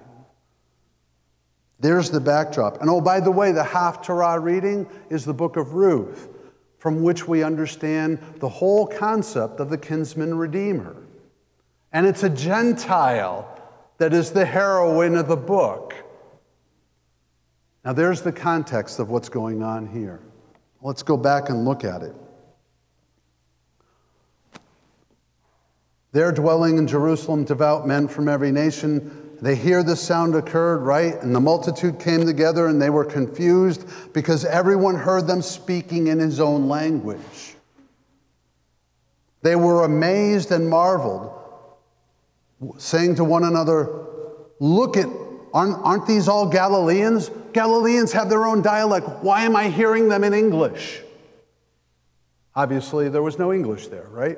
[1.79, 2.81] There's the backdrop.
[2.81, 6.27] And oh, by the way, the Haftarah reading is the book of Ruth,
[6.79, 10.95] from which we understand the whole concept of the kinsman redeemer.
[11.91, 13.47] And it's a Gentile
[13.97, 15.93] that is the heroine of the book.
[17.83, 20.19] Now, there's the context of what's going on here.
[20.81, 22.15] Let's go back and look at it.
[26.11, 29.28] There dwelling in Jerusalem devout men from every nation.
[29.41, 31.15] They hear the sound occurred, right?
[31.21, 36.19] And the multitude came together and they were confused because everyone heard them speaking in
[36.19, 37.55] his own language.
[39.41, 41.31] They were amazed and marveled,
[42.77, 44.07] saying to one another,
[44.59, 45.07] Look at,
[45.53, 47.31] aren't, aren't these all Galileans?
[47.53, 49.07] Galileans have their own dialect.
[49.23, 51.01] Why am I hearing them in English?
[52.55, 54.37] Obviously, there was no English there, right?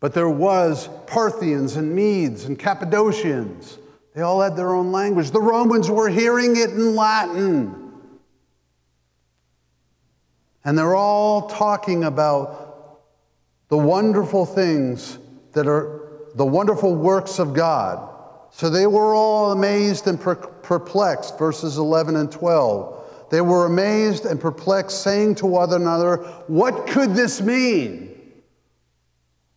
[0.00, 3.78] But there was Parthians and Medes and Cappadocians.
[4.14, 5.30] They all had their own language.
[5.30, 7.92] The Romans were hearing it in Latin.
[10.64, 13.00] And they're all talking about
[13.68, 15.18] the wonderful things
[15.52, 15.98] that are
[16.34, 18.08] the wonderful works of God.
[18.50, 23.28] So they were all amazed and perplexed, verses 11 and 12.
[23.30, 28.07] They were amazed and perplexed, saying to one another, What could this mean?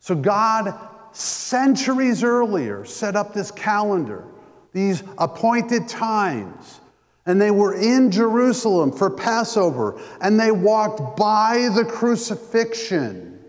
[0.02, 0.74] So God,
[1.14, 4.26] centuries earlier, set up this calendar,
[4.74, 6.82] these appointed times.
[7.28, 13.40] And they were in Jerusalem for Passover, and they walked by the crucifixion.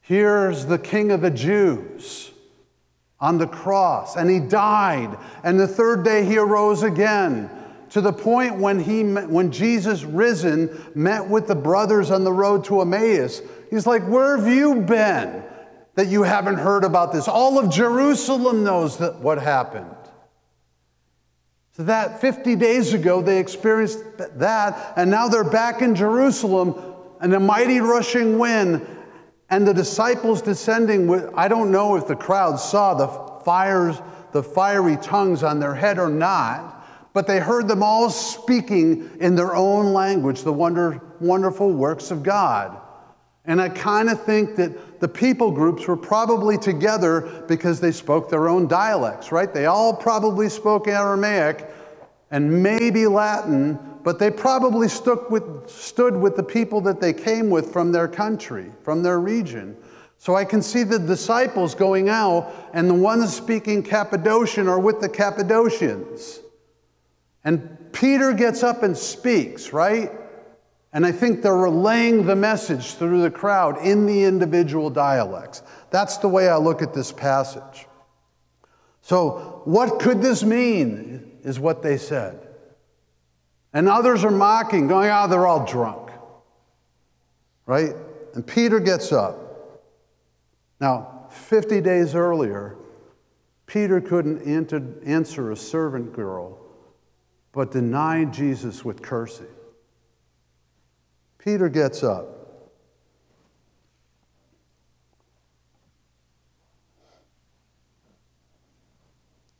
[0.00, 2.30] Here's the King of the Jews
[3.18, 7.50] on the cross, and he died, and the third day he arose again
[7.90, 12.64] to the point when, he, when Jesus, risen, met with the brothers on the road
[12.64, 13.42] to Emmaus.
[13.70, 15.44] He's like, Where have you been
[15.94, 17.28] that you haven't heard about this?
[17.28, 19.94] All of Jerusalem knows that what happened.
[21.76, 27.34] So that 50 days ago, they experienced that, and now they're back in Jerusalem, and
[27.34, 28.86] a mighty rushing wind,
[29.50, 33.08] and the disciples descending with, I don't know if the crowd saw the
[33.44, 34.00] fires,
[34.32, 36.73] the fiery tongues on their head or not,
[37.14, 42.22] but they heard them all speaking in their own language the wonder, wonderful works of
[42.22, 42.78] God.
[43.46, 48.28] And I kind of think that the people groups were probably together because they spoke
[48.28, 49.52] their own dialects, right?
[49.52, 51.70] They all probably spoke Aramaic
[52.30, 57.48] and maybe Latin, but they probably stood with, stood with the people that they came
[57.48, 59.76] with from their country, from their region.
[60.18, 65.00] So I can see the disciples going out, and the ones speaking Cappadocian are with
[65.00, 66.40] the Cappadocians.
[67.44, 70.10] And Peter gets up and speaks, right?
[70.92, 75.62] And I think they're relaying the message through the crowd in the individual dialects.
[75.90, 77.86] That's the way I look at this passage.
[79.02, 81.32] So, what could this mean?
[81.42, 82.40] Is what they said.
[83.74, 86.10] And others are mocking, going, oh, they're all drunk.
[87.66, 87.94] Right?
[88.34, 89.82] And Peter gets up.
[90.80, 92.76] Now, 50 days earlier,
[93.66, 94.42] Peter couldn't
[95.04, 96.58] answer a servant girl,
[97.54, 99.46] but denied Jesus with cursing.
[101.38, 102.26] Peter gets up.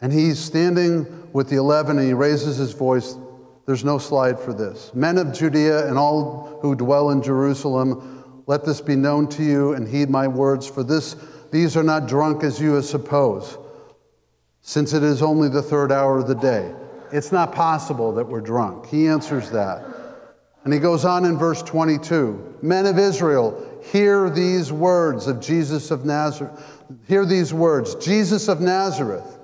[0.01, 3.17] And he's standing with the eleven and he raises his voice.
[3.65, 4.93] There's no slide for this.
[4.93, 9.73] Men of Judea and all who dwell in Jerusalem, let this be known to you
[9.73, 11.17] and heed my words, for this,
[11.53, 13.57] these are not drunk as you suppose,
[14.61, 16.75] since it is only the third hour of the day.
[17.15, 18.87] It's not possible that we're drunk.
[18.87, 19.87] He answers that.
[20.65, 25.93] And he goes on in verse 22 Men of Israel, hear these words of Jesus
[25.93, 26.83] of Nazareth.
[27.07, 29.39] Hear these words Jesus of Nazareth,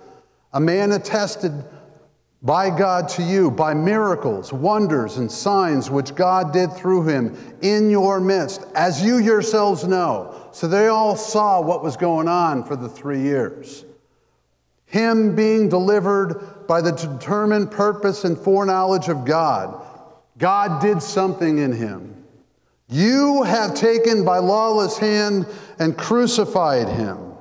[0.52, 1.52] a man attested
[2.42, 7.88] by God to you by miracles, wonders, and signs which God did through him in
[7.88, 10.48] your midst, as you yourselves know.
[10.50, 13.85] So they all saw what was going on for the three years.
[14.87, 19.85] Him being delivered by the determined purpose and foreknowledge of God.
[20.38, 22.14] God did something in him.
[22.88, 25.48] You have taken by lawless hand
[25.80, 27.33] and crucified him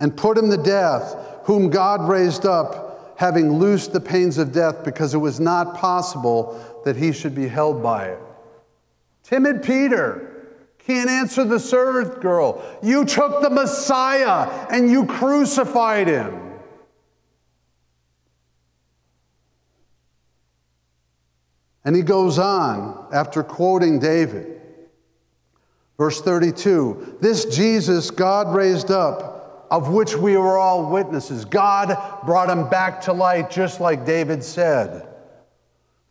[0.00, 4.82] and put him to death, whom God raised up having loosed the pains of death
[4.82, 8.18] because it was not possible that he should be held by it.
[9.24, 12.64] Timid Peter can't answer the servant girl.
[12.82, 16.45] You took the Messiah and you crucified him.
[21.86, 24.60] And he goes on after quoting David.
[25.96, 31.44] Verse 32 This Jesus God raised up of which we were all witnesses.
[31.44, 35.08] God brought him back to light, just like David said.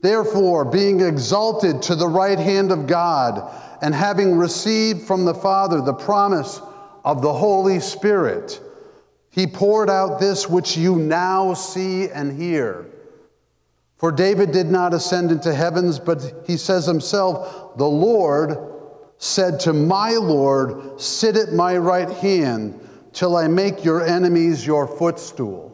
[0.01, 3.49] Therefore, being exalted to the right hand of God,
[3.81, 6.61] and having received from the Father the promise
[7.03, 8.61] of the Holy Spirit,
[9.29, 12.85] he poured out this which you now see and hear.
[13.97, 18.58] For David did not ascend into heavens, but he says himself, The Lord
[19.17, 22.79] said to my Lord, Sit at my right hand
[23.13, 25.71] till I make your enemies your footstool.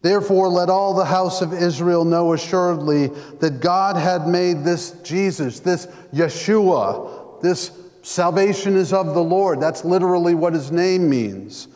[0.00, 3.08] Therefore, let all the house of Israel know assuredly
[3.40, 9.60] that God had made this Jesus, this Yeshua, this salvation is of the Lord.
[9.60, 11.68] That's literally what his name means.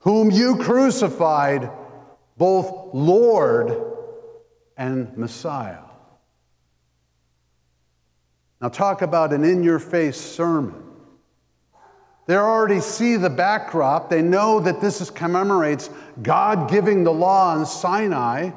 [0.00, 1.70] Whom you crucified,
[2.36, 3.95] both Lord
[4.76, 5.82] and Messiah.
[8.60, 10.82] Now, talk about an in your face sermon.
[12.26, 14.10] They already see the backdrop.
[14.10, 15.90] They know that this is, commemorates
[16.22, 18.50] God giving the law on Sinai,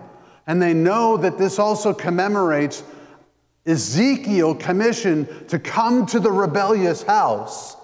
[0.48, 2.84] and they know that this also commemorates
[3.66, 7.76] Ezekiel commissioned to come to the rebellious house.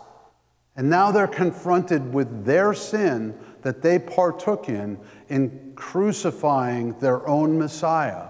[0.75, 7.57] And now they're confronted with their sin that they partook in in crucifying their own
[7.57, 8.27] Messiah.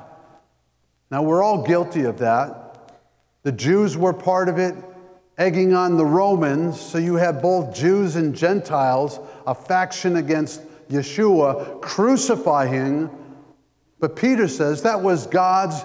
[1.12, 2.92] Now, we're all guilty of that.
[3.44, 4.76] The Jews were part of it,
[5.38, 11.82] egging on the Romans, so you have both Jews and Gentiles, a faction against Yeshua,
[11.82, 13.10] crucifying.
[14.00, 15.84] But Peter says that was God's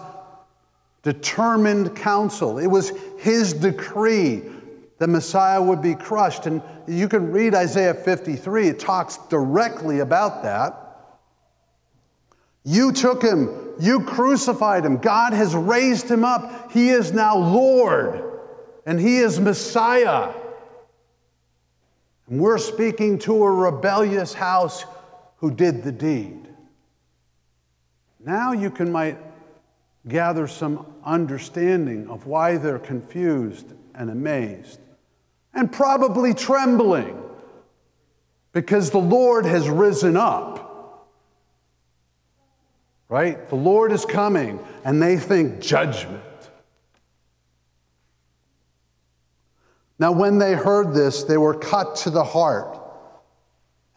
[1.02, 2.58] determined counsel.
[2.58, 4.42] It was his decree
[5.00, 6.46] the Messiah would be crushed.
[6.46, 10.89] And you can read Isaiah 53, it talks directly about that.
[12.64, 14.98] You took him, you crucified him.
[14.98, 16.72] God has raised him up.
[16.72, 18.22] He is now Lord
[18.86, 20.32] and he is Messiah.
[22.28, 24.84] And we're speaking to a rebellious house
[25.36, 26.48] who did the deed.
[28.18, 29.18] Now you can might
[30.06, 34.80] gather some understanding of why they're confused and amazed
[35.54, 37.22] and probably trembling
[38.52, 40.69] because the Lord has risen up.
[43.10, 43.48] Right?
[43.48, 46.22] The Lord is coming and they think judgment.
[49.98, 52.80] Now, when they heard this, they were cut to the heart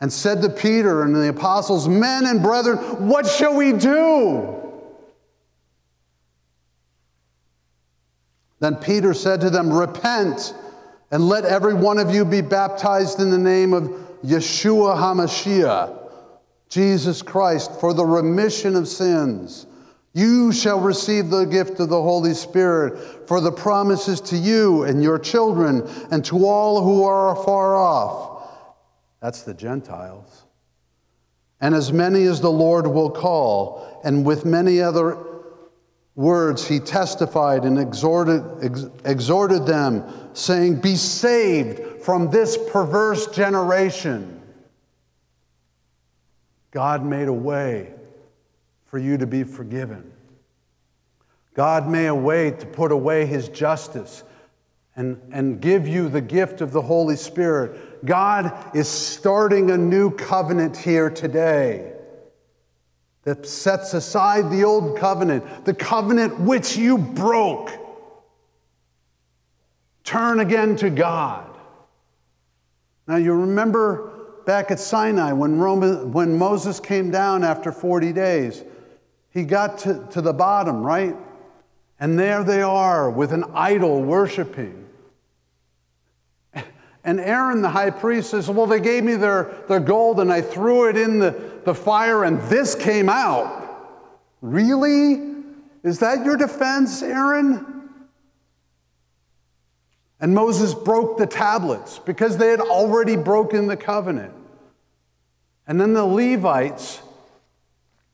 [0.01, 4.59] and said to Peter and the apostles, Men and brethren, what shall we do?
[8.59, 10.53] Then Peter said to them, Repent
[11.11, 13.83] and let every one of you be baptized in the name of
[14.25, 16.02] Yeshua HaMashiach,
[16.73, 19.67] Jesus Christ, for the remission of sins
[20.15, 25.03] you shall receive the gift of the Holy Spirit, for the promises to you and
[25.03, 28.47] your children and to all who are far off.
[29.21, 30.45] That's the Gentiles.
[31.61, 35.17] And as many as the Lord will call, and with many other
[36.15, 44.32] words he testified and exhorted, ex- exhorted them, saying, Be saved from this perverse generation.
[46.73, 47.93] God made a way
[48.87, 50.11] for you to be forgiven.
[51.53, 54.23] God made a way to put away his justice
[54.95, 58.03] and, and give you the gift of the Holy Spirit.
[58.03, 61.93] God is starting a new covenant here today
[63.21, 67.69] that sets aside the old covenant, the covenant which you broke.
[70.03, 71.55] Turn again to God.
[73.07, 74.12] Now, you remember
[74.45, 78.63] back at Sinai when, Roman, when Moses came down after 40 days.
[79.29, 81.15] He got to, to the bottom, right?
[81.99, 84.83] And there they are with an idol worshiping.
[87.05, 90.41] And Aaron, the high priest, says, Well, they gave me their, their gold and I
[90.41, 91.31] threw it in the,
[91.65, 93.59] the fire and this came out.
[94.41, 95.33] Really?
[95.83, 97.72] Is that your defense, Aaron?
[100.23, 104.33] And Moses broke the tablets because they had already broken the covenant.
[105.67, 107.01] And then the Levites,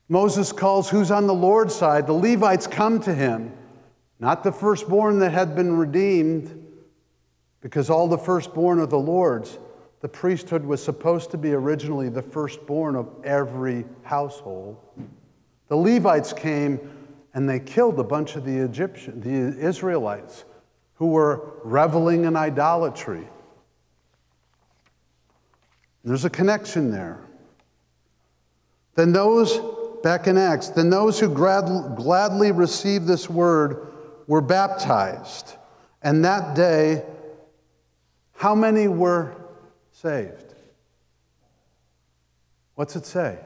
[0.08, 2.08] Moses calls who's on the Lord's side.
[2.08, 3.52] The Levites come to him,
[4.18, 6.66] not the firstborn that had been redeemed,
[7.60, 9.60] because all the firstborn are the Lord's.
[10.00, 14.78] The priesthood was supposed to be originally the firstborn of every household.
[15.68, 16.80] The Levites came
[17.34, 20.44] and they killed a bunch of the Egyptians, the Israelites,
[21.00, 23.26] who were reveling in idolatry.
[26.04, 27.18] There's a connection there.
[28.96, 29.58] Then those,
[30.02, 33.86] back in Acts, then those who glad, gladly received this word
[34.26, 35.54] were baptized.
[36.02, 37.02] And that day,
[38.34, 39.34] how many were
[39.92, 40.54] saved?
[42.74, 43.38] What's it say?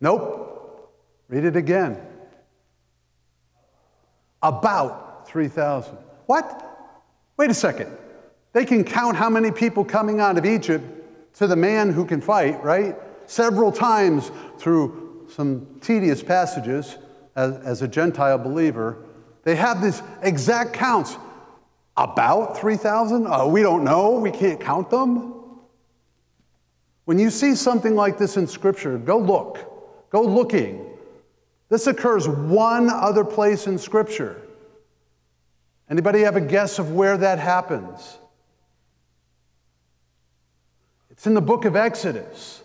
[0.00, 0.92] Nope.
[1.28, 2.00] Read it again.
[4.42, 5.96] About 3,000.
[6.26, 6.62] What?
[7.36, 7.96] Wait a second.
[8.52, 10.84] They can count how many people coming out of Egypt
[11.34, 12.96] to the man who can fight, right?
[13.26, 16.96] Several times through some tedious passages
[17.34, 19.04] as, as a Gentile believer.
[19.42, 21.16] They have these exact counts.
[21.96, 23.26] About 3,000?
[23.26, 24.18] Oh, uh, we don't know.
[24.18, 25.34] We can't count them.
[27.06, 30.10] When you see something like this in Scripture, go look.
[30.10, 30.85] Go looking.
[31.68, 34.40] This occurs one other place in Scripture.
[35.90, 38.18] Anybody have a guess of where that happens?
[41.10, 42.62] It's in the book of Exodus.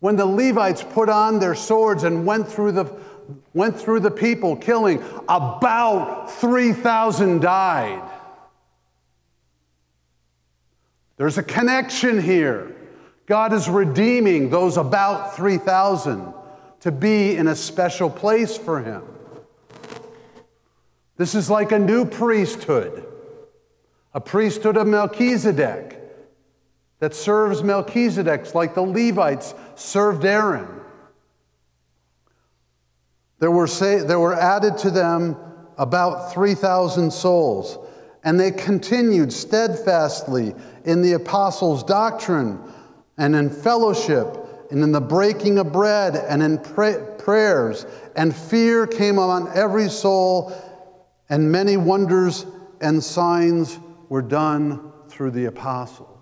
[0.00, 2.84] When the Levites put on their swords and went through the,
[3.52, 8.08] went through the people, killing, about 3,000 died.
[11.16, 12.74] There's a connection here.
[13.26, 16.32] God is redeeming those about 3,000
[16.80, 19.02] to be in a special place for him.
[21.16, 23.04] This is like a new priesthood,
[24.14, 26.00] a priesthood of Melchizedek
[27.00, 30.68] that serves Melchizedek like the Levites served Aaron.
[33.40, 35.36] There were, say, there were added to them
[35.76, 37.78] about 3,000 souls,
[38.24, 40.54] and they continued steadfastly
[40.84, 42.60] in the apostles' doctrine
[43.16, 49.18] and in fellowship and in the breaking of bread and in prayers, and fear came
[49.18, 50.52] on every soul,
[51.28, 52.46] and many wonders
[52.80, 56.18] and signs were done through the apostles.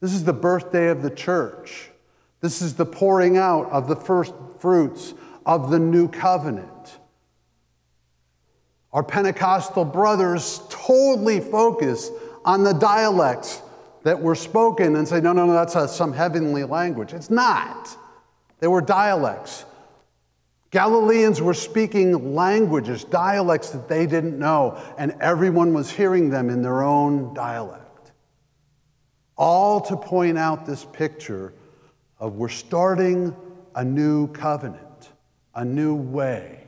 [0.00, 1.90] This is the birthday of the church.
[2.40, 6.98] This is the pouring out of the first fruits of the new covenant.
[8.92, 12.10] Our Pentecostal brothers totally focus
[12.44, 13.62] on the dialects
[14.02, 17.12] that were spoken and say, no, no, no, that's a, some heavenly language.
[17.12, 17.88] It's not.
[18.60, 19.64] They were dialects.
[20.70, 26.62] Galileans were speaking languages, dialects that they didn't know, and everyone was hearing them in
[26.62, 28.12] their own dialect.
[29.36, 31.52] All to point out this picture
[32.18, 33.34] of we're starting
[33.74, 35.10] a new covenant,
[35.54, 36.60] a new way.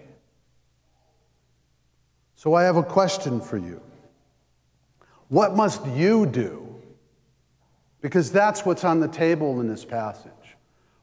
[2.34, 3.80] So I have a question for you.
[5.28, 6.61] What must you do
[8.02, 10.32] because that's what's on the table in this passage.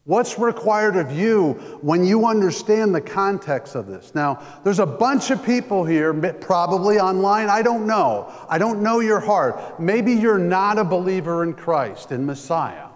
[0.04, 4.14] What's required of you when you understand the context of this?
[4.16, 7.50] Now, there's a bunch of people here, probably online.
[7.50, 8.32] I don't know.
[8.50, 9.80] I don't know your heart.
[9.80, 12.88] Maybe you're not a believer in Christ, in Messiah.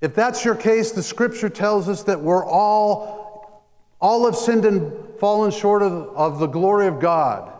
[0.00, 3.64] If that's your case, the scripture tells us that we're all,
[4.00, 7.52] all have sinned and fallen short of, of the glory of God.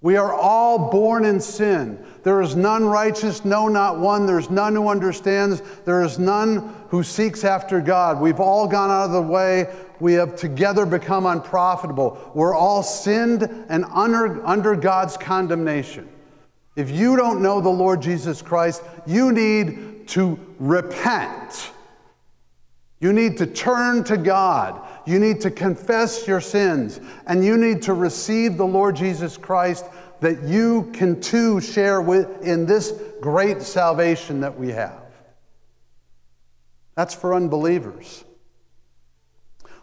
[0.00, 2.02] We are all born in sin.
[2.22, 4.26] There is none righteous, no, not one.
[4.26, 5.62] There's none who understands.
[5.84, 8.20] There is none who seeks after God.
[8.20, 9.72] We've all gone out of the way.
[10.00, 12.32] We have together become unprofitable.
[12.34, 16.08] We're all sinned and under, under God's condemnation.
[16.76, 21.70] If you don't know the Lord Jesus Christ, you need to repent.
[23.00, 24.86] You need to turn to God.
[25.06, 27.00] You need to confess your sins.
[27.26, 29.86] And you need to receive the Lord Jesus Christ
[30.20, 35.00] that you can too share with in this great salvation that we have.
[36.94, 38.24] That's for unbelievers.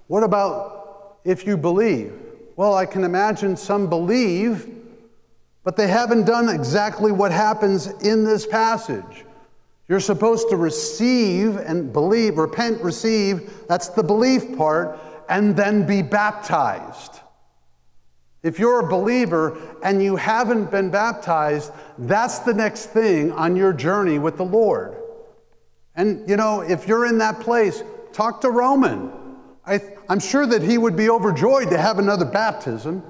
[0.07, 2.13] What about if you believe?
[2.55, 4.67] Well, I can imagine some believe,
[5.63, 9.25] but they haven't done exactly what happens in this passage.
[9.87, 16.01] You're supposed to receive and believe, repent, receive, that's the belief part, and then be
[16.01, 17.21] baptized.
[18.43, 23.73] If you're a believer and you haven't been baptized, that's the next thing on your
[23.73, 24.95] journey with the Lord.
[25.95, 27.83] And you know, if you're in that place,
[28.13, 29.11] talk to Roman.
[29.65, 33.03] I, am sure that he would be overjoyed to have another baptism.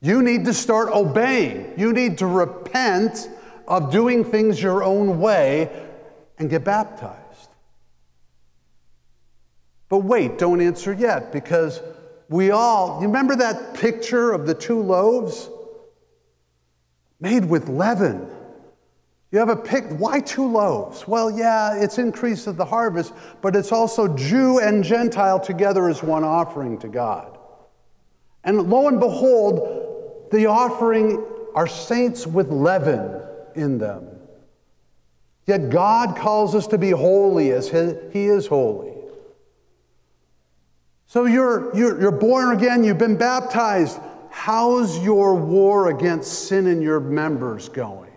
[0.00, 1.72] You need to start obeying.
[1.78, 3.30] You need to repent
[3.68, 5.70] of doing things your own way
[6.38, 7.18] and get baptized.
[9.88, 11.80] But wait, don't answer yet because
[12.32, 15.50] we all, you remember that picture of the two loaves?
[17.20, 18.28] Made with leaven.
[19.30, 21.06] You have a pick, why two loaves?
[21.06, 26.02] Well, yeah, it's increase of the harvest, but it's also Jew and Gentile together as
[26.02, 27.38] one offering to God.
[28.44, 31.24] And lo and behold, the offering
[31.54, 33.22] are saints with leaven
[33.54, 34.08] in them.
[35.46, 38.91] Yet God calls us to be holy as He is holy.
[41.12, 44.00] So you're, you're, you're born again, you've been baptized.
[44.30, 48.10] How's your war against sin in your members going?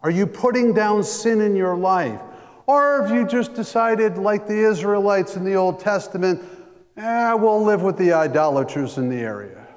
[0.00, 2.20] Are you putting down sin in your life?
[2.66, 6.42] Or have you just decided, like the Israelites in the Old Testament,
[6.96, 9.68] eh, we'll live with the idolaters in the area?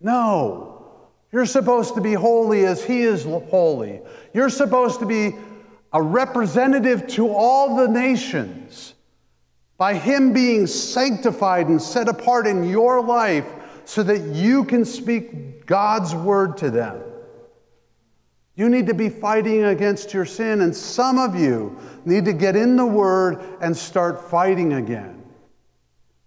[0.00, 1.00] No.
[1.32, 4.02] You're supposed to be holy as He is holy.
[4.32, 5.34] You're supposed to be
[5.92, 8.92] a representative to all the nations
[9.78, 13.46] by Him being sanctified and set apart in your life
[13.84, 17.02] so that you can speak God's word to them.
[18.56, 22.56] You need to be fighting against your sin, and some of you need to get
[22.56, 25.22] in the Word and start fighting again.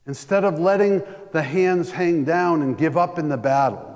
[0.05, 3.88] Instead of letting the hands hang down and give up in the battle.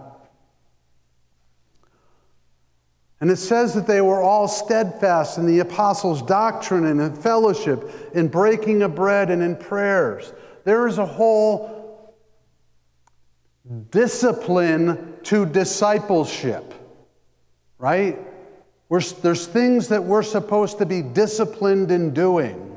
[3.23, 7.89] And it says that they were all steadfast in the apostles' doctrine and in fellowship,
[8.13, 10.33] in breaking of bread and in prayers.
[10.65, 12.17] There is a whole
[13.91, 16.73] discipline to discipleship,
[17.77, 18.19] right?
[18.89, 22.72] We're, there's things that we're supposed to be disciplined in doing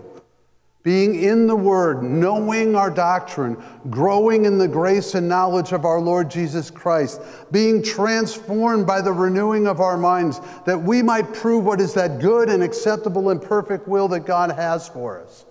[0.86, 3.60] being in the Word, knowing our doctrine,
[3.90, 7.20] growing in the grace and knowledge of our Lord Jesus Christ,
[7.50, 12.20] being transformed by the renewing of our minds, that we might prove what is that
[12.20, 15.44] good and acceptable and perfect will that God has for us.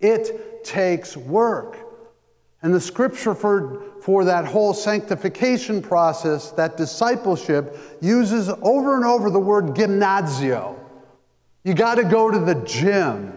[0.00, 1.78] It takes work.
[2.60, 9.30] And the scripture for, for that whole sanctification process, that discipleship, uses over and over
[9.30, 10.78] the word gymnasio.
[11.62, 13.32] You got to go to the gym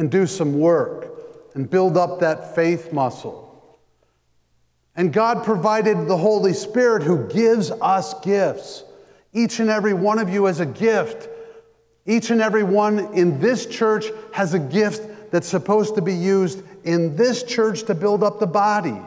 [0.00, 1.12] and do some work
[1.52, 3.78] and build up that faith muscle.
[4.96, 8.82] And God provided the Holy Spirit who gives us gifts.
[9.34, 11.28] Each and every one of you has a gift.
[12.06, 16.62] Each and every one in this church has a gift that's supposed to be used
[16.84, 18.98] in this church to build up the body.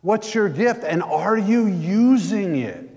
[0.00, 0.82] What's your gift?
[0.82, 2.90] And are you using it?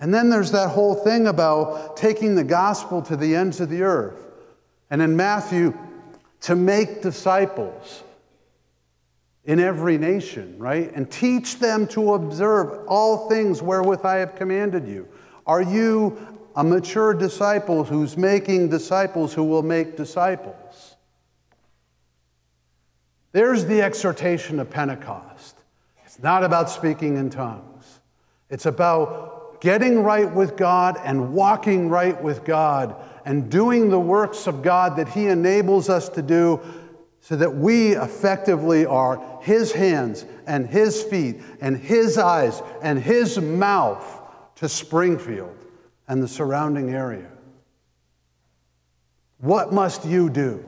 [0.00, 3.82] And then there's that whole thing about taking the gospel to the ends of the
[3.82, 4.27] earth.
[4.90, 5.76] And in Matthew,
[6.42, 8.02] to make disciples
[9.44, 10.92] in every nation, right?
[10.94, 15.08] And teach them to observe all things wherewith I have commanded you.
[15.46, 16.18] Are you
[16.54, 20.96] a mature disciple who's making disciples who will make disciples?
[23.32, 25.56] There's the exhortation of Pentecost.
[26.04, 28.00] It's not about speaking in tongues,
[28.50, 32.94] it's about getting right with God and walking right with God
[33.28, 36.60] and doing the works of God that He enables us to do
[37.20, 43.38] so that we effectively are His hands and His feet and His eyes and His
[43.38, 44.02] mouth
[44.54, 45.54] to Springfield
[46.08, 47.28] and the surrounding area.
[49.36, 50.64] What must you do?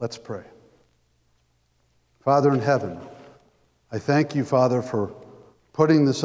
[0.00, 0.44] Let's pray.
[2.20, 3.00] Father in heaven,
[3.90, 5.14] I thank you, Father, for
[5.72, 6.20] putting this